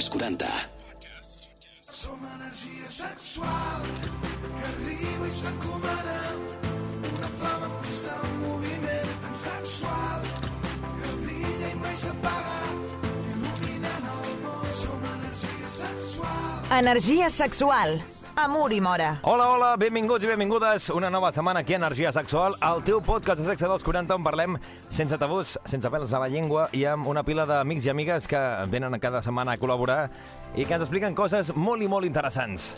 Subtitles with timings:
[0.00, 0.46] dels 40.
[1.82, 3.82] Som energia sexual
[4.56, 6.14] que arriba i s'encomana
[7.10, 10.24] una flama en constant moviment tan sexual
[11.02, 12.62] que brilla i mai s'apaga
[13.34, 18.00] il·luminant el món som energia sexual Energia sexual.
[18.40, 19.18] Amor i mora.
[19.28, 20.86] Hola, hola, benvinguts i benvingudes.
[20.96, 24.24] Una nova setmana aquí a Energia Sexual, el teu podcast de sexe dels 40 on
[24.24, 24.56] parlem
[24.88, 28.40] sense tabús, sense pèls a la llengua i amb una pila d'amics i amigues que
[28.72, 29.98] venen cada setmana a col·laborar
[30.56, 32.70] i que ens expliquen coses molt i molt interessants.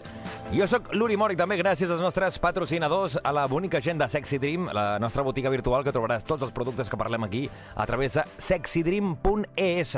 [0.50, 4.42] Jo sóc l'Uri Mori, també gràcies als nostres patrocinadors, a la bonica gent de Sexy
[4.42, 8.18] Dream, la nostra botiga virtual que trobaràs tots els productes que parlem aquí a través
[8.18, 9.96] de sexydream.es.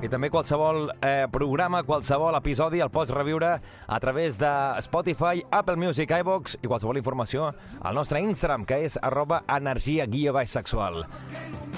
[0.00, 4.48] I també qualsevol eh, programa, qualsevol episodi el pots reviure a través de
[4.80, 7.50] Spotify, Apple Music, iVox i qualsevol informació
[7.84, 11.02] al nostre Instagram, que és arroba energia guia baix sexual.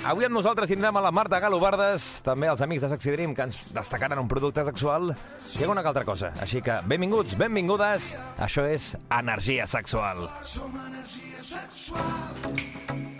[0.07, 3.49] Avui amb nosaltres tindrem a la Marta Galobardes, també els amics de Sexy Dream, que
[3.49, 6.31] ens destacaran un producte sexual i alguna altra cosa.
[6.43, 10.29] Així que benvinguts, benvingudes, això és Energia Sexual.
[10.43, 13.12] som energia sexual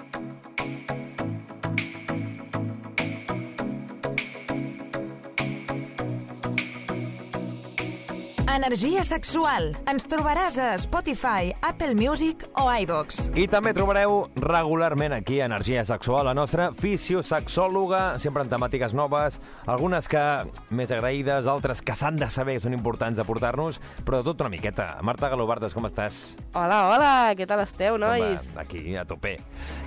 [8.53, 9.71] Energia sexual.
[9.89, 13.31] Ens trobaràs a Spotify, Apple Music o iVox.
[13.33, 19.39] I també trobareu regularment aquí a Energia Sexual la nostra fisiosexòloga, sempre amb temàtiques noves,
[19.65, 20.25] algunes que
[20.69, 24.45] més agraïdes, altres que s'han de saber que són importants de portar-nos, però de tot
[24.45, 24.91] una miqueta.
[25.01, 26.21] Marta Galobardes, com estàs?
[26.53, 28.53] Hola, hola, què tal esteu, nois?
[28.53, 29.39] Home, aquí, a tope.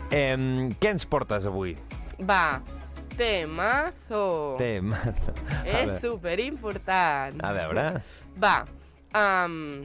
[0.10, 0.34] Eh,
[0.82, 1.78] què ens portes avui?
[2.18, 2.64] Va,
[3.14, 4.56] temazo.
[4.58, 4.90] Tem.
[5.70, 7.46] És superimportant.
[7.46, 7.92] A veure...
[8.41, 8.66] Va,
[9.16, 9.83] um,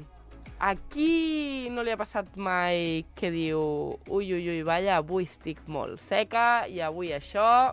[0.58, 3.60] aquí no li ha passat mai que diu
[4.08, 7.72] ui, ui, ui, vaya, avui estic molt seca i avui això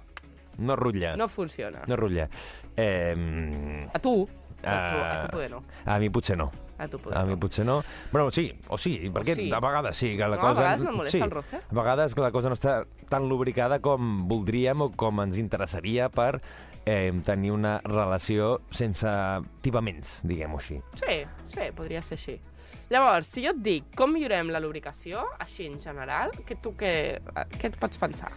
[0.59, 1.16] No rutlla.
[1.16, 1.83] no funciona.
[1.88, 2.28] No rutlla.
[2.78, 3.14] Eh,
[3.94, 4.28] A tu,
[4.64, 5.64] a tu, a tu poder no.
[5.86, 6.50] a mi potser no.
[6.78, 7.80] A tu poder A mi potser no.
[8.11, 9.48] Bueno, sí, o sí, perquè sí.
[9.52, 10.61] a vegades sí, que la No, a cosa...
[10.61, 11.58] vegades no molesta sí, el roce.
[11.58, 16.10] A vegades que la cosa no està tan lubricada com voldríem o com ens interessaria
[16.14, 16.42] per
[16.86, 19.10] eh, tenir una relació sense
[19.66, 20.82] tibaments, diguem-ho així.
[21.02, 22.37] Sí, sí, podria ser així.
[22.89, 26.93] Llavors, si jo et dic com millorem la lubricació, així en general, que tu què,
[27.58, 28.32] què et pots pensar?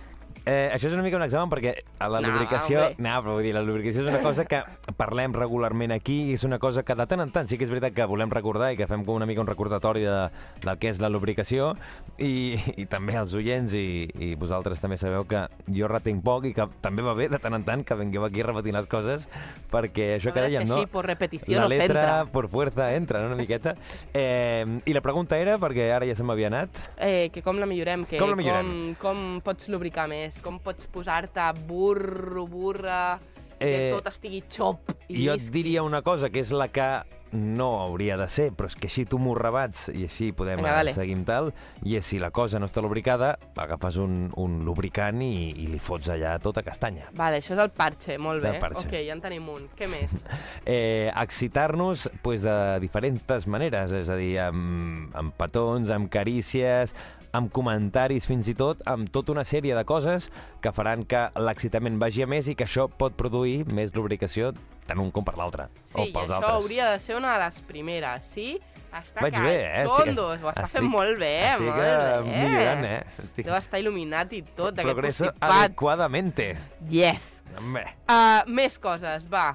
[0.51, 2.81] Eh, això és una mica un examen perquè a la No, lubricació...
[2.89, 3.05] hombre.
[3.07, 4.59] No, però vull dir, la lubricació és una cosa que
[4.99, 7.71] parlem regularment aquí i és una cosa que de tant en tant sí que és
[7.71, 10.17] veritat que volem recordar i que fem com una mica un recordatori de,
[10.65, 11.71] del que és la lubricació
[12.19, 16.55] i, i també els oients i, i vosaltres també sabeu que jo retenc poc i
[16.57, 19.29] que també va bé de tant en tant que vengueu aquí repetint les coses
[19.71, 20.81] perquè això que dèiem, no?
[20.81, 22.33] així, por repetició, la letra s'entra.
[22.33, 23.29] por fuerza entra, no?
[23.31, 23.77] una miqueta.
[24.13, 27.67] Eh, I la pregunta era, perquè ara ja se m'havia anat, Eh, que com la
[27.71, 28.73] millorem, que Com la millorem?
[28.99, 33.19] Com, com pots lubricar més, com pots posar-te burro, burra,
[33.61, 36.87] que Eh, tot estigui xop i Jo et diria una cosa, que és la que
[37.33, 40.71] no hauria de ser, però és que així tu m'ho rebats i així podem Vinga,
[40.71, 40.95] Vinga, dale.
[40.97, 41.51] seguir amb tal,
[41.87, 45.79] i és si la cosa no està lubricada, agafes un, un lubricant i, i li
[45.79, 47.11] fots allà tota castanya.
[47.15, 48.63] Vale, això és el parche, molt El bé.
[48.63, 48.87] parche.
[48.87, 49.69] Ok, ja en tenim un.
[49.79, 50.17] Què més?
[50.71, 56.95] Eh, excitar-nos pues, de diferents maneres, és a dir, amb, amb petons, amb carícies,
[57.33, 60.31] amb comentaris, fins i tot amb tota una sèrie de coses
[60.61, 64.53] que faran que l'excitament vagi a més i que això pot produir més lubricació
[64.91, 66.57] tant un com per l'altre, Sí, o i pels això altres.
[66.65, 68.59] hauria de ser una de les primeres, sí?
[68.91, 69.85] Està Vaig bé, eh?
[69.87, 72.41] catxondos, ho està fent molt bé, estic molt eh, bé.
[72.43, 73.05] millorant, eh?
[73.23, 73.45] Estic...
[73.47, 75.53] Deu estar il·luminat i tot, aquest Progreso constipat.
[75.61, 76.49] adequadamente.
[76.91, 77.29] Yes!
[77.57, 77.85] Home.
[78.11, 79.53] Uh, més coses, va.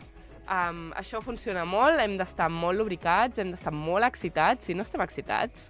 [0.47, 4.69] Um, això funciona molt, hem d'estar molt lubricats, hem d'estar molt excitats.
[4.69, 5.68] Si no estem excitats,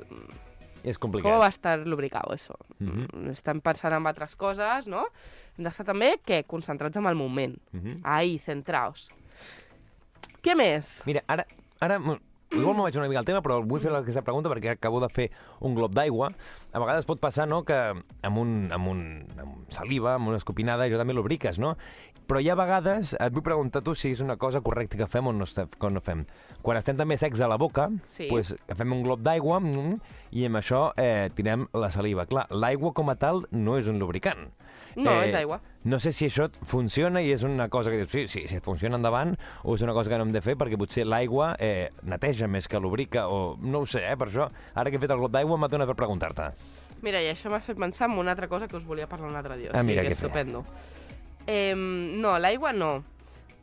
[0.86, 1.40] És com complicat.
[1.42, 2.56] va estar lubricado eso?
[2.80, 5.08] Mm Estem pensant en altres coses, no?
[5.58, 6.44] Hem d'estar també, què?
[6.46, 7.58] Concentrats en el moment.
[7.74, 8.00] Mhm.
[8.04, 9.10] Ahí, centraos.
[10.46, 11.02] Què més?
[11.10, 11.46] Mira, ara,
[11.82, 11.98] ara
[12.56, 15.10] igual m'ho vaig una mica al tema, però vull fer aquesta pregunta perquè acabo de
[15.12, 15.30] fer
[15.62, 16.32] un glob d'aigua.
[16.72, 19.02] A vegades pot passar no, que amb, un, amb, un,
[19.42, 21.76] amb saliva, amb una escopinada, jo també lubriques, no?
[22.26, 25.28] Però hi ha vegades, et vull preguntar tu si és una cosa correcta que fem
[25.30, 26.24] o no, que no fem.
[26.66, 28.28] Quan estem també secs a la boca, Sí.
[28.32, 30.00] pues, agafem un glob d'aigua mm,
[30.32, 32.26] i amb això eh, tirem la saliva.
[32.26, 34.50] Clar, l'aigua com a tal no és un lubricant.
[34.96, 35.60] No, és aigua.
[35.84, 38.64] No sé si això funciona i és una cosa que dius, sí, sí, si et
[38.64, 41.92] funciona endavant, o és una cosa que no hem de fer perquè potser l'aigua eh,
[42.08, 45.12] neteja més que lubrica, o no ho sé, eh, per això, ara que he fet
[45.12, 46.52] el glob d'aigua m'ha donat per preguntar-te.
[47.04, 49.36] Mira, i això m'ha fet pensar en una altra cosa que us volia parlar un
[49.36, 49.74] altre dia.
[49.74, 50.30] Ah, mira que què fer.
[50.30, 50.64] estupendo.
[51.46, 53.04] Eh, no, l'aigua no.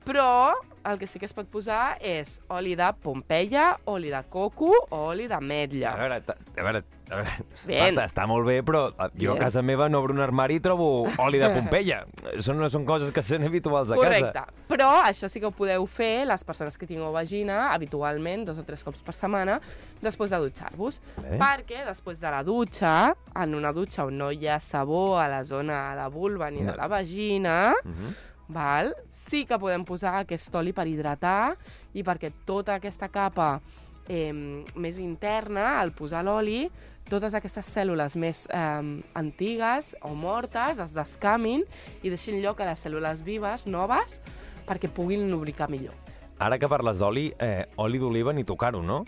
[0.05, 0.53] Però
[0.85, 4.97] el que sí que es pot posar és oli de Pompeia, oli de coco o
[5.13, 5.93] oli A d'ametlla.
[5.97, 7.45] veure, ta- a veure, a veure.
[7.69, 9.39] Marta, està molt bé, però eh, jo a Bien.
[9.39, 12.01] casa meva no obro un armari i trobo oli de Pompeia.
[12.43, 14.33] Són, no són coses que són habituals a Correcte.
[14.33, 14.47] casa.
[14.67, 18.65] Però això sí que ho podeu fer les persones que tingueu vagina habitualment, dos o
[18.65, 19.61] tres cops per setmana,
[20.03, 21.01] després de dutxar-vos.
[21.39, 25.45] Perquè després de la dutxa, en una dutxa on no hi ha sabó a la
[25.45, 26.73] zona de la vulva ni No.
[26.73, 28.15] de la vagina, Mhm.
[28.53, 28.93] Val?
[29.09, 31.57] sí que podem posar aquest oli per hidratar
[31.95, 33.61] i perquè tota aquesta capa
[34.09, 34.33] eh,
[34.77, 36.67] més interna, al posar l'oli,
[37.11, 41.65] totes aquestes cèl·lules més eh, antigues o mortes es descamin
[42.03, 44.21] i deixin lloc a les cèl·lules vives, noves,
[44.69, 45.97] perquè puguin lubricar millor.
[46.43, 49.03] Ara que parles d'oli, eh, oli d'oliva ni tocar-ho, no?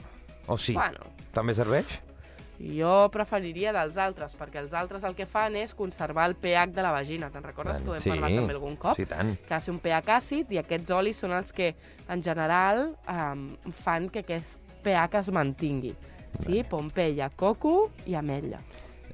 [0.46, 0.75] O sí?
[0.76, 1.88] Bueno, També serveix?
[2.58, 6.84] Jo preferiria dels altres, perquè els altres el que fan és conservar el pH de
[6.86, 7.30] la vagina.
[7.34, 8.98] Te'n recordes que ho hem sí, parlat també algun cop?
[8.98, 9.34] Sí, tant.
[9.42, 11.74] que ha de ser un pH àcid i aquests olis són els que,
[12.08, 13.48] en general, um,
[13.82, 15.94] fan que aquest pH es mantingui.
[16.38, 16.64] Sí?
[16.68, 18.62] Pompeia, coco i ametlla.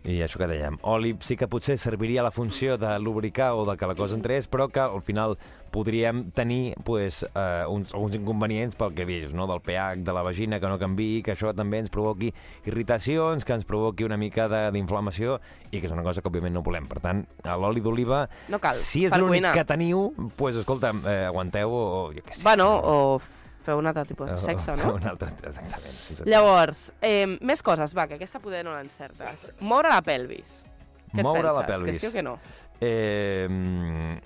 [0.09, 3.75] I això que dèiem, oli sí que potser serviria la funció de lubricar o de
[3.77, 5.37] que la cosa entrés, però que al final
[5.71, 9.47] podríem tenir pues, eh, uns, alguns inconvenients pel que dius, no?
[9.47, 12.33] del pH de la vagina, que no canvi, que això també ens provoqui
[12.67, 15.41] irritacions, que ens provoqui una mica de- d'inflamació
[15.71, 16.87] i que és una cosa que òbviament no volem.
[16.91, 21.71] Per tant, l'oli d'oliva, No cal, si és l'únic que teniu, pues, escolta'm, eh, aguanteu
[21.73, 22.43] o, jo què sé.
[22.43, 23.21] Bueno, o
[23.63, 24.95] feu un altre tipus de sexe, no?
[24.95, 25.87] Un altre, exactament.
[26.11, 26.27] exactament.
[26.29, 29.53] Llavors, eh, més coses, va, que aquesta poder no l'encertes.
[29.61, 30.65] Moure la pelvis.
[31.13, 31.77] Què Moure et la penses?
[31.77, 31.93] pelvis.
[31.95, 32.39] Que sí o que no?
[32.81, 34.19] Eh,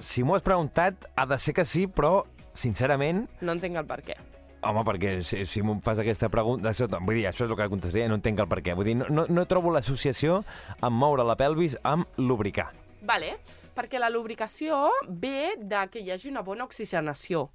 [0.00, 2.24] si m'ho has preguntat, ha de ser que sí, però,
[2.54, 4.16] sincerament, No entenc el per què.
[4.64, 6.70] home, perquè si, si m'ho fas aquesta pregunta...
[6.70, 8.74] Això, vull dir, això és el que contestaria, no entenc el per què.
[8.74, 10.42] Vull dir, no, no, no trobo l'associació
[10.80, 12.70] amb moure la pelvis amb lubricar.
[13.04, 13.34] Vale,
[13.76, 17.50] perquè la lubricació ve de que hi hagi una bona oxigenació.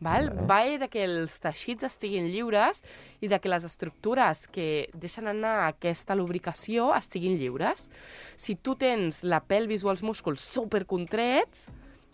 [0.00, 0.30] Val?
[0.30, 0.46] Vale.
[0.48, 2.82] Va de que els teixits estiguin lliures
[3.20, 7.88] i de que les estructures que deixen anar aquesta lubricació estiguin lliures.
[8.36, 11.68] Si tu tens la pelvis o els músculs supercontrets,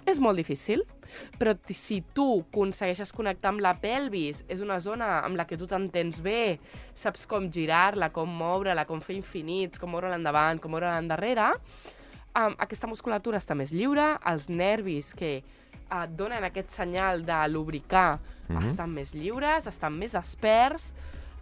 [0.08, 0.82] és molt difícil,
[1.38, 5.68] però si tu aconsegueixes connectar amb la pelvis, és una zona amb la que tu
[5.68, 6.58] t'entens bé,
[6.96, 11.50] saps com girar-la, com moure-la, com fer infinits, com moure-la endavant, com moure-la endarrere,
[12.34, 15.40] um, aquesta musculatura està més lliure, els nervis que
[15.90, 18.18] uh, donen aquest senyal de lubricar
[18.50, 18.66] Mhm.
[18.66, 20.92] estan més lliures, estan més desperts,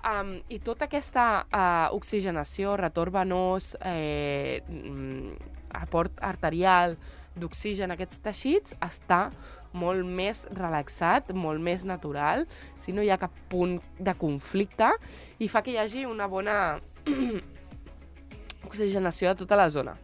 [0.05, 5.33] um, i tota aquesta uh, oxigenació, retorn venós, eh, mm,
[5.73, 6.97] aport arterial
[7.39, 9.31] d'oxigen a aquests teixits està
[9.73, 12.47] molt més relaxat, molt més natural,
[12.77, 14.91] si no hi ha cap punt de conflicte,
[15.39, 16.79] i fa que hi hagi una bona
[18.69, 19.97] oxigenació de tota la zona.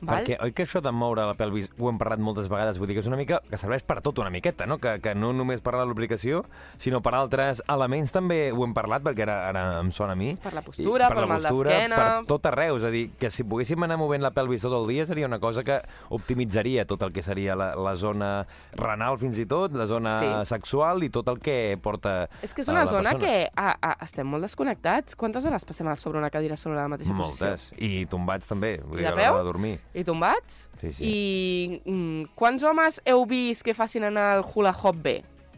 [0.00, 0.24] Val?
[0.24, 2.94] Perquè oi que això de moure la pelvis ho hem parlat moltes vegades, vull dir
[2.96, 4.78] que és una mica que serveix per a tot una miqueta, no?
[4.78, 6.44] Que, que no només per la lubricació,
[6.78, 10.34] sinó per altres elements també ho hem parlat, perquè ara, ara em sona a mi.
[10.40, 11.96] Per la postura, I pel la mal postura, d'esquena.
[11.96, 14.88] Per tot arreu, és a dir, que si poguéssim anar movent la pelvis tot el
[14.88, 15.80] dia seria una cosa que
[16.10, 20.28] optimitzaria tot el que seria la, la zona renal fins i tot, la zona Sí.
[20.50, 23.26] sexual i tot el que porta És que és una zona persona.
[23.26, 25.16] que a, a, estem molt desconnectats.
[25.16, 27.70] Quantes hores passem sobre una cadira sobre la mateixa Moltes.
[27.78, 29.78] I tombats també, vull dir, a l'hora de dormir.
[29.94, 30.68] I tombats?
[30.80, 31.10] Sí, sí.
[31.10, 35.16] I mm, quants homes heu vist que facin anar el hula hop bé?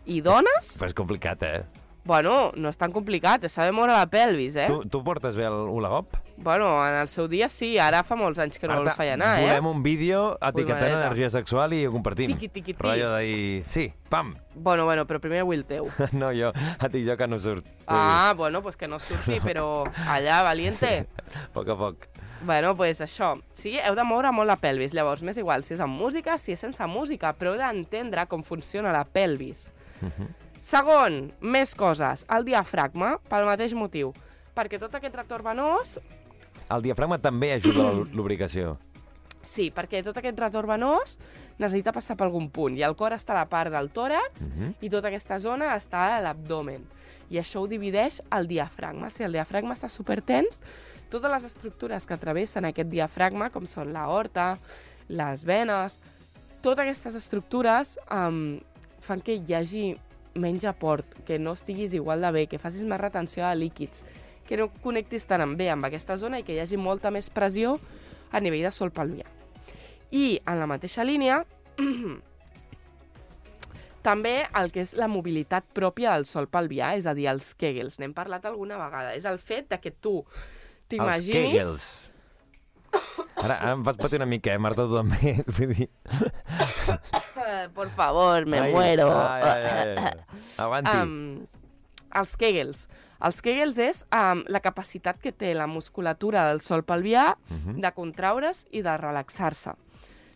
[0.08, 0.76] I dones?
[0.80, 1.81] Però és complicat, eh?
[2.04, 4.66] Bueno, no és tan complicat, és saber moure la pelvis, eh?
[4.66, 5.68] Tu, tu portes bé el?
[6.36, 9.36] Bueno, en el seu dia sí, ara fa molts anys que no el feia anar,
[9.38, 9.44] eh?
[9.46, 12.32] volem un vídeo etiquetant energia sexual i ho compartim.
[12.32, 12.82] Tiqui, tiqui, ti.
[12.82, 13.62] Rotllo d'ahir...
[13.70, 14.32] Sí, pam!
[14.56, 15.86] Bueno, bueno, però primer vull el teu.
[16.18, 17.68] No, jo, a ti jo que no surt.
[17.86, 21.06] Ah, bueno, pues que no surti, però allà, valiente.
[21.38, 22.08] A poc a poc.
[22.42, 24.96] Bueno, pues això, sí, heu de moure molt la pelvis.
[24.98, 28.42] Llavors, m'és igual si és amb música, si és sense música, però heu d'entendre com
[28.42, 29.68] funciona la pelvis.
[30.62, 32.22] Segon, més coses.
[32.30, 34.12] El diafragma, pel mateix motiu.
[34.54, 35.96] Perquè tot aquest retorn venós
[36.72, 38.76] El diafragma també ajuda a la lubricació.
[39.42, 41.16] Sí, perquè tot aquest retorn venós
[41.58, 42.76] necessita passar per algun punt.
[42.78, 44.74] I el cor està a la part del tòrax Mhm.
[44.80, 46.86] i tota aquesta zona està a l'abdomen.
[47.28, 49.10] I això ho divideix el diafragma.
[49.10, 50.62] Si el diafragma està supertens,
[51.10, 54.58] totes les estructures que travessen aquest diafragma, com són l'aorta,
[55.08, 56.00] les venes,
[56.62, 58.60] totes aquestes estructures um,
[59.00, 59.98] fan que hi hagi
[60.34, 64.04] menys aport, que no estiguis igual de bé, que facis més retenció de líquids,
[64.48, 67.78] que no connectis tan bé amb aquesta zona i que hi hagi molta més pressió
[68.32, 69.28] a nivell de sol pelvià.
[70.12, 71.42] I en la mateixa línia,
[74.08, 78.00] també el que és la mobilitat pròpia del sol pelvià, és a dir, els kegels.
[78.00, 79.14] N'hem parlat alguna vegada.
[79.16, 82.01] És el fet de que tu Els t'imaginis...
[83.42, 85.32] Ara, ara em fas patir una mica, eh, Marta, tu també.
[85.56, 85.88] Vull dir...
[87.74, 89.08] Por favor, me Ai, muero.
[89.18, 90.12] Ai, ai, ai, ai.
[90.62, 90.96] Avanti.
[90.96, 91.46] Um,
[92.20, 92.84] els Kegels.
[93.22, 97.80] Els Kegels és um, la capacitat que té la musculatura del sol pelvià Mhm.
[97.82, 99.74] de contraure's i de relaxar-se.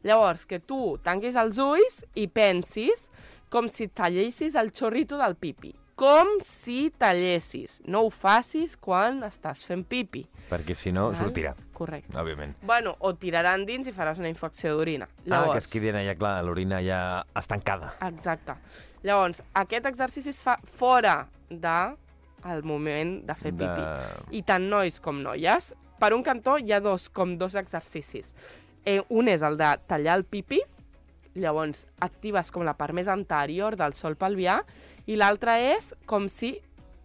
[0.07, 3.09] Llavors, que tu tanquis els ulls i pensis
[3.51, 5.75] com si tallessis el xorrito del pipi.
[5.97, 7.81] Com si tallessis.
[7.89, 10.27] No ho facis quan estàs fent pipi.
[10.51, 11.17] Perquè si no, Val?
[11.25, 12.17] sortirà, Correcte.
[12.17, 12.55] òbviament.
[12.63, 15.07] Bueno, o tiraran dins i faràs una infecció d'orina.
[15.31, 17.01] Ah, que es quedi allà, clar, l'orina ja
[17.37, 17.95] estancada.
[18.09, 18.55] Exacte.
[19.05, 21.75] Llavors, aquest exercici es fa fora de
[22.47, 23.67] el moment de fer pipi.
[23.67, 25.75] De- I tant nois com noies.
[26.01, 28.35] Per un cantó hi ha dos, com dos exercicis.
[28.85, 30.61] Eh, un és el de tallar el pipi,
[31.35, 34.63] llavors actives com la part més anterior del sol pelvià,
[35.07, 36.55] i l'altre és com si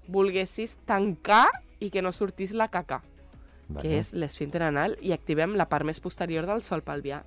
[0.07, 1.47] volguessis tancar
[1.79, 3.01] i que no sortís la caca.
[3.79, 7.21] Que és l'esfínter anal, i activem la part més posterior del sol pelvià.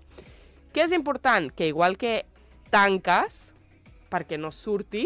[0.75, 1.51] Què és important?
[1.55, 2.25] Que igual que
[2.75, 3.53] tanques,
[4.11, 5.05] perquè no surti,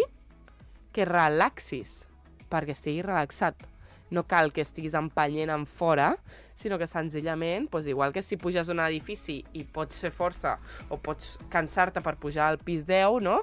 [0.93, 2.07] que relaxis,
[2.49, 3.67] perquè estigui relaxat.
[4.11, 6.15] No cal que estiguis empenyent en fora,
[6.57, 10.57] sinó que senzillament, doncs igual que si puges a un edifici i pots fer força
[10.89, 13.43] o pots cansar-te per pujar al pis 10, no?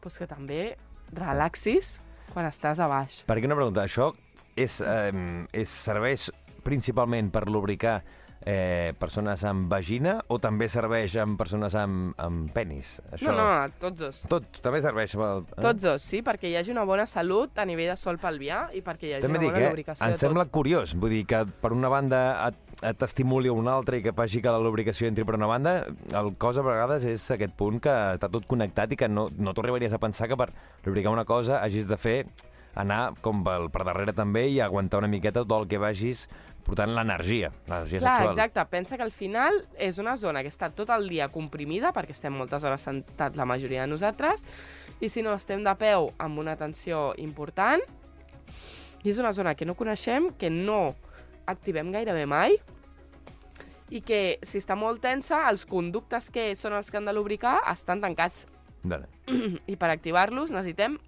[0.00, 0.62] Doncs que també
[1.12, 1.98] relaxis
[2.32, 3.20] quan estàs a baix.
[3.28, 3.84] Per què una pregunta?
[3.84, 4.10] Això
[4.56, 5.12] és, eh,
[5.52, 6.30] és serveix
[6.66, 8.00] principalment per lubricar
[8.46, 12.96] eh, persones amb vagina o també serveix amb persones amb, amb penis?
[13.10, 13.32] Això...
[13.32, 14.20] No, no, tots dos.
[14.30, 15.42] Tot, també serveix pel...
[15.46, 15.60] eh?
[15.64, 18.82] Tots dos, sí, perquè hi hagi una bona salut a nivell de sol pelvià i
[18.86, 19.70] perquè hi hagi També una dic, bona eh?
[19.74, 20.54] lubricació Em sembla tot.
[20.58, 22.58] curiós, vull dir que per una banda et,
[22.92, 25.78] et estimuli a una altra i que faci que la lubricació entri per una banda,
[26.14, 29.54] el cos a vegades és aquest punt que està tot connectat i que no, no
[29.56, 30.52] t'ho arribaries a pensar que per
[30.86, 32.20] lubricar una cosa hagis de fer
[32.76, 36.26] anar com per, per darrere també i aguantar una miqueta tot el que vagis
[36.66, 38.32] portant l'energia, l'energia Clar, sexual.
[38.34, 38.64] exacte.
[38.70, 42.34] Pensa que al final és una zona que està tot el dia comprimida, perquè estem
[42.34, 44.42] moltes hores sentats la majoria de nosaltres,
[45.00, 47.82] i si no estem de peu amb una tensió important,
[49.04, 50.96] i és una zona que no coneixem, que no
[51.46, 52.58] activem gairebé mai,
[53.94, 57.60] i que si està molt tensa, els conductes que són els que han de lubricar
[57.70, 58.48] estan tancats.
[58.82, 59.06] Vale.
[59.72, 60.98] I per activar-los necessitem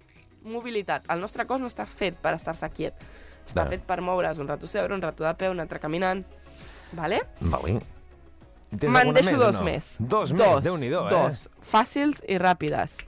[0.47, 1.03] mobilitat.
[1.11, 3.03] El nostre cos no està fet per estar-se quiet.
[3.49, 6.21] Està fet per moure's un rato seure, un rato de peu, un altre caminant.
[6.93, 7.21] Vale?
[7.41, 7.79] Vale.
[8.69, 9.65] Tens Me'n deixo més dos no?
[9.65, 9.93] més.
[9.99, 11.13] Dos, més, Déu-n'hi-do, eh?
[11.13, 11.47] Dos.
[11.71, 12.99] Fàcils i ràpides.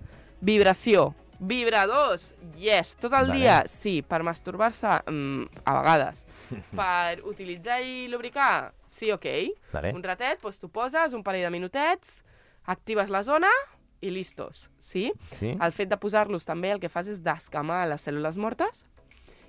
[0.42, 1.12] Vibració.
[1.42, 2.96] Vibradors, yes.
[3.02, 3.38] Tot el Vale.
[3.38, 4.02] dia, sí.
[4.02, 6.26] Per masturbar-se, mm, a vegades.
[6.78, 9.28] per utilitzar i lubricar, sí, ok.
[9.74, 9.94] Vale.
[9.96, 12.24] Un ratet, doncs tu poses un parell de minutets,
[12.70, 13.50] actives la zona
[14.02, 15.12] i listos, sí?
[15.38, 15.54] Sí?
[15.54, 18.84] El fet de posar-los també el que fas és descamar les cèl·lules mortes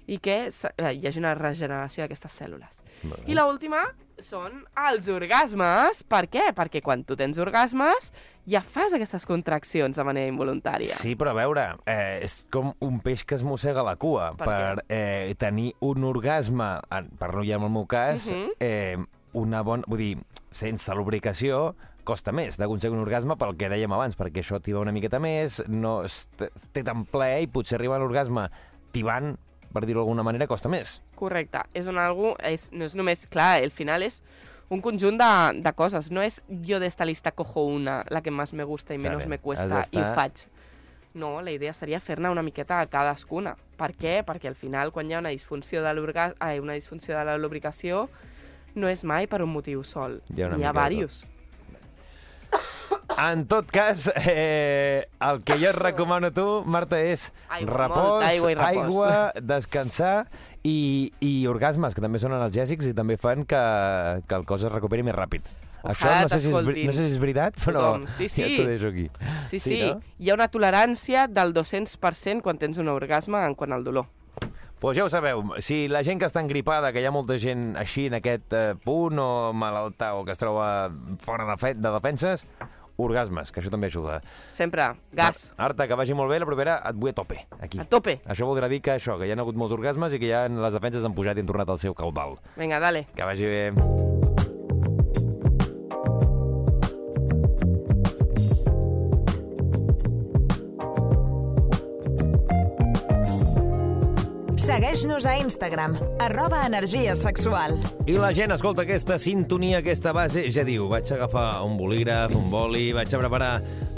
[0.06, 2.82] i que eh, hi hagi una regeneració d'aquestes cèl·lules.
[3.04, 3.22] Vale.
[3.30, 3.82] I l'última
[4.22, 6.02] són els orgasmes.
[6.06, 6.48] Per què?
[6.54, 8.10] Perquè quan tu tens orgasmes
[8.50, 10.94] ja fas aquestes contraccions de manera involuntària.
[10.98, 14.32] Sí, però a veure, eh, és com un peix que es mossega la cua.
[14.38, 16.80] Per per eh, tenir un orgasme,
[17.18, 18.50] per no ja en el meu cas, Mhm.
[18.60, 18.96] eh,
[19.34, 19.84] una bona...
[19.88, 20.18] Vull dir,
[20.50, 24.92] sense lubricació costa més d'aconseguir un orgasme pel que dèiem abans, perquè això t'iva una
[24.92, 26.28] miqueta més, no es,
[26.72, 28.48] té tan ple i potser arribar a l'orgasme
[28.92, 29.36] tibant,
[29.72, 31.00] per dir-ho d'alguna manera, costa més.
[31.18, 31.64] Correcte.
[31.74, 34.20] És un algo, és, no és només, clar, el final és
[34.72, 36.10] un conjunt de, de coses.
[36.14, 39.40] No és jo d'esta lista cojo una, la que més me gusta i menys me
[39.42, 40.46] cuesta, i ho faig.
[41.14, 43.52] No, la idea seria fer-ne una miqueta a cadascuna.
[43.76, 44.20] Per què?
[44.24, 45.92] Perquè al final, quan hi ha una disfunció de,
[46.40, 48.06] ai, una disfunció de la lubricació,
[48.74, 50.22] no és mai per un motiu sol.
[50.32, 51.26] Hi ha N'hi ha diversos.
[53.22, 58.24] En tot cas, eh, el que jo et recomano a tu, Marta, és Aigua, repòs,
[58.26, 58.70] aigua i repòs.
[58.82, 59.10] aigua,
[59.46, 60.14] descansar
[60.66, 63.60] i, i orgasmes, que també són analgèsics i també fan que,
[64.26, 65.46] que el cos es recuperi més ràpid.
[65.82, 68.08] Això no sé, si és, no sé si és veritat, però Tothom.
[68.16, 68.42] Sí, sí.
[68.42, 69.06] ja t'ho deixo aquí.
[69.50, 70.00] Sí, Sí, sí, no?
[70.18, 74.06] hi ha una tolerància del 200% quan tens un orgasme en quant al dolor.
[74.82, 77.76] Pues ja ho sabeu, si la gent que està engripada, que hi ha molta gent
[77.78, 80.88] així en aquest eh, punt, o malalta, o que es troba
[81.22, 82.46] fora de, fe, de defenses,
[82.96, 84.20] orgasmes, que això també ajuda.
[84.50, 87.80] Sempre, gas, Arta, que vagi molt bé, la propera et vull a tope, aquí.
[87.80, 88.20] a tope.
[88.26, 90.72] Això voldrà dir que això, que hi ha hagut molts orgasmes i que ja les
[90.76, 92.38] defenses han pujat i han tornat al seu caudal.
[92.56, 93.06] Vinga, dale.
[93.16, 93.62] Que vagi bé.
[104.92, 107.78] Segueix-nos a Instagram, arroba energia sexual.
[108.04, 112.50] I la gent escolta aquesta sintonia, aquesta base, ja diu, vaig agafar un bolígraf, un
[112.52, 113.48] boli, vaig a preparar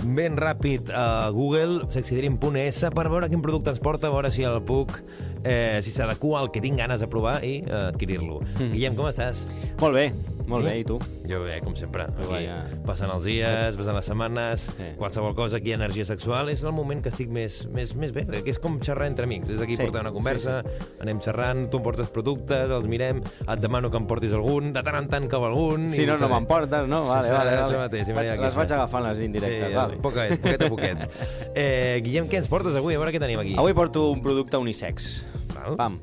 [0.05, 4.61] ben ràpid a Google, sexydream.es, per veure quin producte ens porta, a veure si el
[4.63, 5.01] puc,
[5.43, 8.45] eh, si s'adequa al que tinc ganes de provar i eh, adquirir-lo.
[8.55, 8.73] Mm.
[8.79, 9.43] Guillem, com estàs?
[9.83, 10.13] Molt bé.
[10.47, 10.69] Molt Sí?
[10.69, 10.99] bé, i tu?
[11.29, 12.05] Jo bé, com sempre.
[12.05, 12.59] Aquí, ja.
[12.85, 14.91] passant els dies, passant les setmanes, Sí.
[14.99, 18.51] qualsevol cosa aquí, energia sexual, és el moment que estic més, més, més bé, que
[18.51, 19.49] és com xerrar entre amics.
[19.51, 20.63] És aquí Sí, portar una conversa,
[21.01, 24.83] anem xerrant, tu em portes productes, els mirem, et demano que em portis algun, de
[24.83, 25.89] tant en tant cau algun...
[25.89, 26.35] Si i no, no també.
[26.35, 27.03] m'emportes, no?
[27.05, 27.79] Sí, Vale, sí, vale, vale.
[27.79, 29.97] mateix, sí, aquí les vaig agafant les indirectes, sí, vale.
[29.97, 31.09] poquet, poquet a poquet.
[31.55, 32.95] Eh, Guillem, què ens portes avui?
[32.95, 33.55] A veure què tenim aquí.
[33.57, 35.25] Avui porto un producte unisex.
[35.55, 35.77] Val.
[35.77, 36.01] Pam.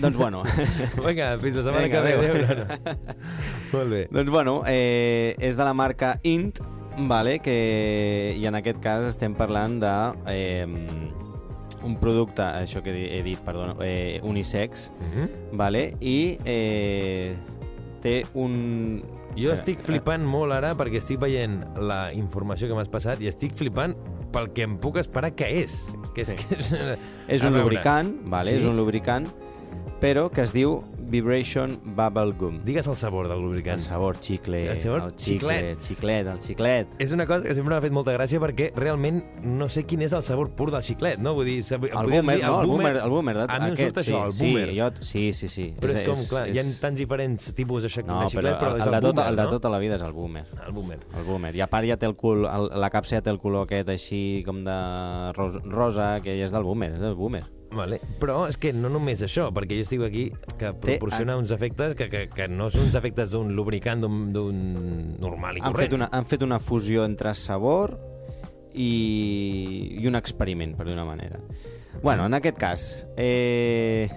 [0.00, 0.42] Doncs bueno,
[1.06, 2.28] Vinga, fins la setmana Vinga, que ve.
[2.28, 2.44] adéu.
[2.44, 2.96] adéu.
[3.72, 4.02] Molt bé.
[4.10, 6.60] doncs bueno eh, és de la marca Int,
[7.10, 9.92] vale, que, i en aquest cas estem parlant de
[10.30, 10.66] eh,
[11.84, 15.28] un producte, això que he dit- perdó, eh, unisex, Mhm.
[15.58, 17.34] vale, i eh,
[18.02, 19.00] té un...
[19.38, 23.52] Jo estic flipant molt ara perquè estic veient la informació que m'has passat i estic
[23.54, 23.94] flipant
[24.34, 25.76] pel que em puc esperar que és.
[26.14, 26.36] Que és, Sí.
[26.36, 26.72] que és,
[27.28, 27.62] És un veure.
[27.62, 28.56] lubricant, vale, Sí?
[28.56, 29.28] és un lubricant,
[30.00, 32.60] però que es diu Vibration Bubble Gum.
[32.64, 33.80] Digues el sabor del El lubricant.
[33.80, 35.80] sabor xicle, El sabor el xicle, xiclet.
[35.82, 36.88] xiclet, el xiclet.
[37.00, 40.12] És una cosa que sempre m'ha fet molta gràcia perquè realment no sé quin és
[40.12, 41.32] el sabor pur del xiclet, no?
[41.34, 42.60] Vull dir, El boomer, dir no?
[42.60, 44.68] El boomer, el boomer de, A mi em aquest, surt això, el sí, boomer.
[44.68, 45.74] Sí, jo, sí, sí, sí.
[45.80, 48.30] Però és, com, clar, hi ha és- tants diferents tipus de, xic- No, de però,
[48.30, 50.02] xiclet, però, el, és el, el, de tota, boomer, el de tota la vida és
[50.02, 50.44] el boomer.
[50.66, 50.98] El boomer.
[51.16, 51.56] El boomer.
[51.56, 53.88] I a part ja té el cul, el, la capsa ja té el color aquest
[53.88, 57.44] així com de ros, rosa, que ja és del boomer, és del boomer.
[57.70, 57.98] Vale.
[58.20, 60.24] Però és que no només això, perquè jo estic aquí
[60.60, 64.62] que proporciona uns efectes que, que, que no són uns efectes d'un lubricant d'un
[65.20, 65.84] normal i Han corrent.
[65.84, 67.98] fet, una, han fet una fusió entre sabor
[68.72, 71.42] i, i un experiment, per dir-una manera.
[72.02, 74.08] Bueno, en aquest cas, eh,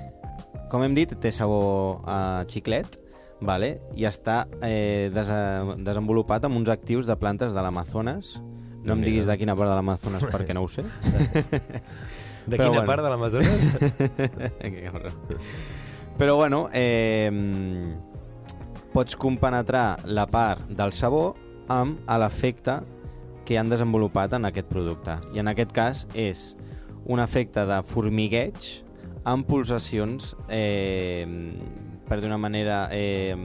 [0.72, 3.00] com hem dit, té sabor a xiclet,
[3.42, 3.74] vale?
[3.98, 8.38] i està eh, desa desenvolupat amb uns actius de plantes de l'Amazones.
[8.82, 10.86] No em diguis de quina part de l'Amazones perquè no ho sé.
[12.46, 12.88] De Però quina bueno.
[12.88, 13.62] part de l'Amazones?
[14.62, 15.12] Que cabró.
[16.18, 17.32] Però bueno, eh,
[18.94, 21.36] pots compenetrar la part del sabó
[21.72, 22.82] amb l'efecte
[23.46, 25.18] que han desenvolupat en aquest producte.
[25.34, 26.52] I en aquest cas és
[27.06, 28.70] un efecte de formigueig
[29.24, 31.26] amb pulsacions, eh,
[32.08, 33.36] per d'una manera eh,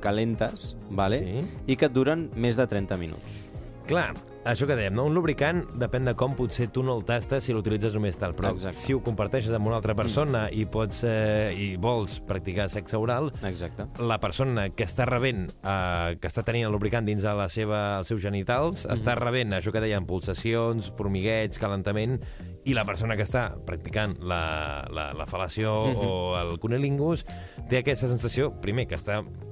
[0.00, 1.18] calentes, vale?
[1.22, 1.46] Sí.
[1.66, 3.42] i que et duren més de 30 minuts.
[3.86, 4.12] Clar,
[4.44, 5.04] això que dèiem, no?
[5.06, 8.52] un lubricant depèn de com potser tu no el tastes si l'utilitzes només tal, però
[8.56, 8.78] Exacte.
[8.78, 13.30] si ho comparteixes amb una altra persona i pots eh, i vols practicar sexe oral,
[13.46, 13.86] Exacte.
[14.02, 17.82] la persona que està rebent, eh, que està tenint el lubricant dins de la seva,
[18.00, 22.18] els seus genitals, està rebent això que dèiem, pulsacions, formigueig, calentament,
[22.66, 24.42] i la persona que està practicant la,
[24.90, 27.26] la, la fal·lació o el cunilingus
[27.70, 29.51] té aquesta sensació, primer, que està mm,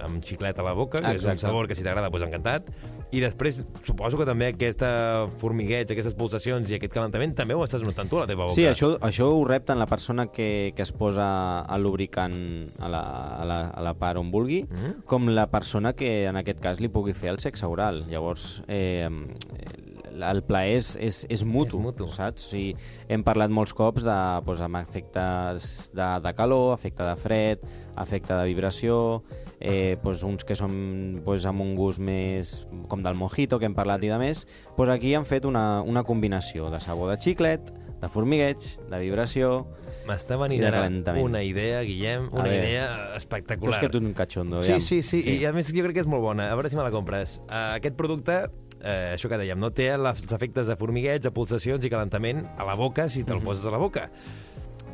[0.00, 1.40] amb xiclet a la boca, que és un Exacte.
[1.46, 2.70] sabor que si t'agrada, doncs encantat,
[3.12, 7.82] i després suposo que també aquesta formigueig, aquestes pulsacions i aquest calentament també ho estàs
[7.84, 8.54] notant tu a la teva boca.
[8.54, 12.34] Sí, això, això ho rep tant la persona que, que es posa el lubricant
[12.80, 13.02] a la,
[13.42, 15.02] a la, a la part on vulgui, Mhm.
[15.06, 18.04] com la persona que en aquest cas li pugui fer el sexe oral.
[18.08, 19.08] Llavors, eh,
[20.12, 22.08] el plaer és, és, és mutu, És mutu.
[22.08, 22.44] saps?
[22.46, 22.74] O sigui,
[23.08, 27.62] hem parlat molts cops de, doncs, amb efectes de, de calor, efecte de fred,
[28.00, 29.22] efecte de vibració,
[29.60, 30.74] eh, doncs uns que són
[31.24, 34.46] doncs, amb un gust més com del mojito, que hem parlat i de més,
[34.76, 37.72] doncs aquí han fet una, una combinació de sabor de xiclet,
[38.02, 38.58] de formigueig,
[38.90, 39.62] de vibració...
[40.02, 40.80] M'està venint ara
[41.22, 43.70] una idea, Guillem, una idea Tu espectacular.
[43.70, 46.02] és que tu un cachondo, Sí, sí, sí, sí, i a més jo crec que
[46.02, 46.48] és molt bona.
[46.50, 47.36] A veure si me la compres.
[47.46, 48.40] Uh, aquest producte,
[48.84, 52.64] uh, això que dèiem, no té els efectes de formigueig, de pulsacions i calentament a
[52.64, 53.26] la boca si Mhm.
[53.26, 54.10] te'l poses a la boca.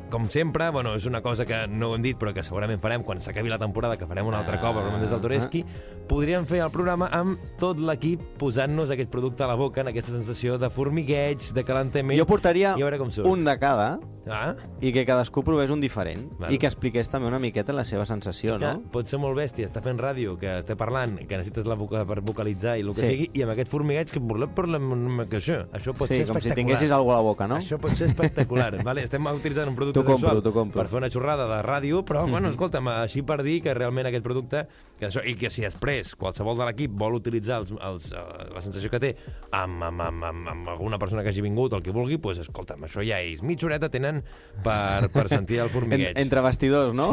[0.08, 3.02] Com sempre, bueno, és una cosa que no ho hem dit, però que segurament farem
[3.04, 4.60] quan s'acabi la temporada, que farem un altre Ah.
[4.60, 5.66] cop, al des del Toreski,
[6.08, 10.12] podríem fer el programa amb tot l'equip posant-nos aquest producte a la boca, en aquesta
[10.12, 12.18] sensació de formigueig, de calentament...
[12.18, 13.26] Jo portaria I a veure com surt.
[13.28, 13.98] un de cada
[14.30, 16.52] Ah, i que cadascú provés un diferent Val.
[16.52, 18.82] i que expliqués també una miqueta la seva sensació, Ja, no?
[18.92, 22.20] pot ser molt bèstia, està fent ràdio, que està parlant, que necessites la boca per
[22.20, 23.06] vocalitzar i el que Sí.
[23.06, 26.34] sigui, i amb aquest formigueig que parlem, parlem que això, això pot sí, ser com
[26.36, 26.54] si espectacular.
[26.56, 27.56] tinguessis alguna a la boca, no?
[27.56, 28.82] Això pot ser espectacular.
[28.84, 32.48] vale, estem utilitzant un producte compro, sexual per fer una xorrada de ràdio, però, bueno,
[32.50, 34.66] escolta'm, així per dir que realment aquest producte,
[34.98, 38.62] que això, i que si després qualsevol de l'equip vol utilitzar els, els, uh, la
[38.64, 39.12] sensació que té
[39.54, 42.42] amb, amb, amb, amb, amb alguna persona que hagi vingut o el que vulgui, doncs,
[42.46, 44.22] escolta'm, això ja és mitja horeta tenen
[44.64, 46.18] per, per sentir el En, formigueig.
[46.18, 47.12] entre vestidors, no?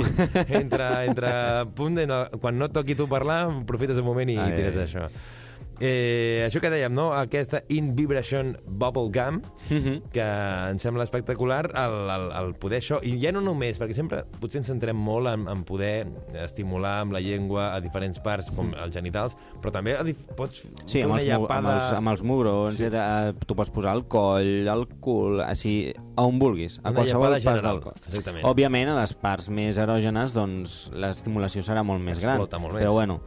[0.49, 1.31] entre, entre
[1.77, 4.57] punt de no, quan no et toqui tu parlar, aprofites un moment i A veure.
[4.63, 5.09] tires això.
[5.83, 7.09] Eh, això que dèiem, no?
[7.17, 9.41] Aquesta In Vibration Bubble Gum,
[10.13, 14.21] que em sembla espectacular el, el, el poder això, i ja no només, perquè sempre
[14.39, 16.05] potser ens centrem molt en, en poder
[16.43, 19.97] estimular amb la llengua a diferents parts, com els genitals, però també
[20.37, 21.75] pots Sí, fer una els, mu- amb llapada...
[21.81, 22.91] els, amb els mugrons, sí.
[23.45, 25.75] tu pots posar el coll, el cul, així,
[26.15, 28.07] a on vulguis, a Una qualsevol llapada part general, del cos.
[28.07, 28.45] exactament.
[28.47, 32.37] Òbviament, a les parts més erògenes, doncs, l'estimulació serà molt més gran.
[32.39, 32.83] Explota molt més.
[32.85, 33.19] Però bueno,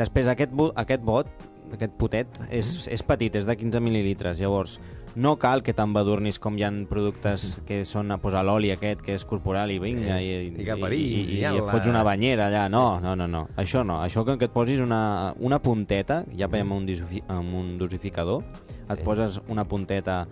[0.00, 1.28] després aquest, aquest bot,
[1.76, 4.78] aquest potet, és, és petit, és de 15 mil·lilitres, llavors
[5.14, 9.16] no cal que t'embadurnis com hi ha productes que són a posar l'oli aquest, que
[9.18, 12.68] és corporal i vinga, i, i i, i, i i, et fots una banyera allà.
[12.70, 13.46] No, no, no, no.
[13.58, 13.98] Això no.
[14.04, 16.86] Això que, que et posis una, una punteta, ja veiem un,
[17.26, 18.44] amb un dosificador,
[18.90, 20.24] et poses una punteta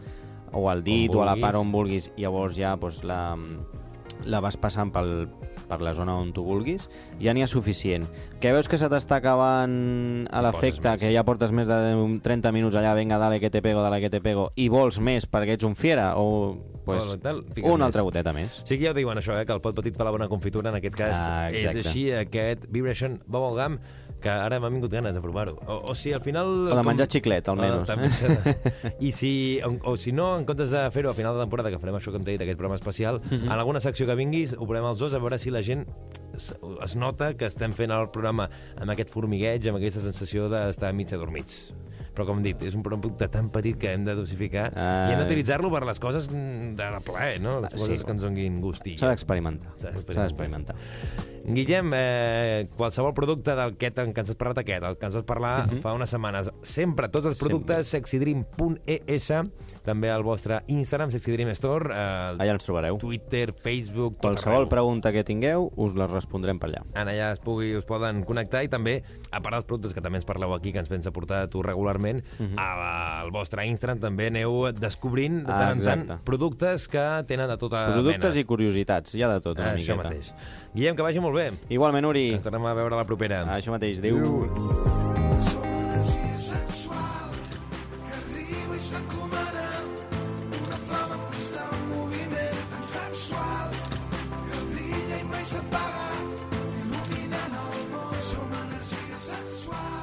[0.53, 3.37] o al dit o a la part on vulguis, i llavors ja doncs, la,
[4.27, 5.29] la vas passant pel,
[5.69, 6.89] per la zona on tu vulguis,
[7.21, 8.07] ja n'hi ha suficient.
[8.41, 11.79] Que veus que se t'està acabant a l'efecte, que ja portes més de
[12.25, 15.29] 30 minuts allà, venga, dale que te pego, dale que te pego, i vols més
[15.29, 17.87] perquè ets un fiera, o pues, Bueno, tal, una més.
[17.91, 18.63] altra goteta més.
[18.65, 20.71] Sí que ja ho diuen això, eh, que el pot petit fa la bona confitura,
[20.71, 23.79] en aquest cas Ah, és així, aquest Vibration Bubblegum,
[24.21, 25.55] que ara m'ha vingut ganes de provar-ho.
[25.67, 26.49] O, o si al final...
[26.73, 27.89] O de menjar xiclet, almenys.
[27.89, 28.57] Ah, també.
[29.01, 29.33] I si,
[29.65, 32.11] o, o si no, en comptes de fer-ho a final de temporada, que farem això
[32.11, 33.45] que hem dit, aquest programa especial, Mhm.
[33.47, 35.87] en alguna secció que vinguis, ho provem els dos, a veure si la gent
[36.35, 36.55] es,
[36.85, 41.13] es nota que estem fent el programa amb aquest formigueig, amb aquesta sensació d'estar mig
[41.15, 41.69] adormits.
[42.19, 45.07] Però, com hem dit, és un producte tan petit que hem de dosificar Ah.
[45.09, 47.61] i hem d'utilitzar-lo per les coses mm, de plaer, no?
[47.63, 48.05] Les Ah, coses sí.
[48.05, 48.99] que ens donin gustillo.
[48.99, 49.71] S'ha d'experimentar.
[49.79, 50.75] S'ha d'experimentar.
[51.49, 55.25] Guillem, eh, qualsevol producte del que, que ens has parlat aquest, el que ens vas
[55.25, 55.81] parlar uh -huh.
[55.81, 59.33] fa unes setmanes, sempre, tots els productes, sexydream.es,
[59.85, 62.99] també al vostre Instagram, sexydream store, eh, Allà ens trobareu.
[62.99, 64.69] Twitter, Facebook, tot Qualsevol arreu.
[64.69, 66.83] pregunta que tingueu, us la respondrem per allà.
[66.95, 70.19] En allà es, pugui, us poden connectar i també, a part dels productes que també
[70.19, 72.59] ens parleu aquí, que ens vens a portar tu regularment, uh -huh.
[72.59, 77.57] al vostre Instagram també aneu descobrint de Ah, tant en tant productes que tenen de
[77.57, 78.41] tota Productes mena.
[78.41, 80.09] i curiositats, hi ha de tot una Això miqueta.
[80.09, 80.35] mateix.
[80.75, 81.38] Guillem, que vagi molt bé.
[81.71, 82.27] Igualment, Uri.
[82.39, 83.45] Ens tornem a veure la propera.
[83.57, 84.49] Això mateix, adéu.
[85.39, 85.69] Som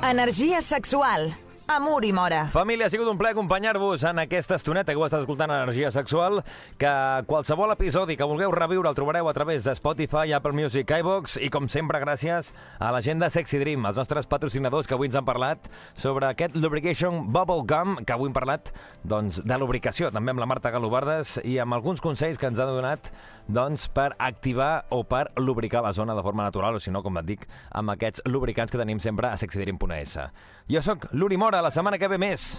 [0.09, 1.33] energia sexual
[1.67, 2.43] Amor i mora.
[2.53, 6.43] Família, ha sigut un plaer acompanyar-vos en aquesta estoneta que heu estat escoltant Energia Sexual,
[6.77, 6.91] que
[7.25, 11.49] qualsevol episodi que vulgueu reviure el trobareu a través de Spotify, Apple Music, iVox i,
[11.49, 15.17] com sempre, gràcies a la gent de Sexy Dream, els nostres patrocinadors que avui ens
[15.17, 15.65] han parlat
[15.97, 18.69] sobre aquest Lubrication Bubble Gum, que avui hem parlat
[19.01, 22.75] doncs, de lubricació, també amb la Marta Galobardes i amb alguns consells que ens han
[22.77, 23.09] donat
[23.47, 27.17] doncs, per activar o per lubricar la zona de forma natural, o si no, com
[27.21, 30.17] et dic, amb aquests lubricants que tenim sempre a sexydream.es.
[30.65, 32.55] Jo sóc l'Uri Mora, la setmana que ve més.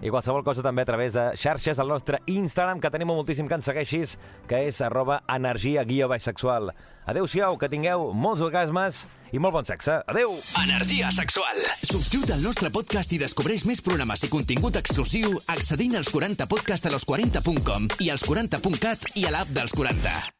[0.00, 3.58] I qualsevol cosa també a través de xarxes al nostre Instagram, que tenim moltíssim que
[3.58, 4.16] ens segueixis,
[4.48, 6.72] que és arroba energia guió baix sexual.
[7.10, 10.00] Adéu-siau, que tingueu molts orgasmes i molt bon sexe.
[10.08, 10.32] Adéu!
[10.64, 11.60] Energia sexual.
[11.84, 16.96] Subscriu't al nostre podcast i descobreix més programes i contingut exclusiu accedint als 40podcast a
[16.96, 20.39] los40.com i als 40.cat i a l'app dels 40.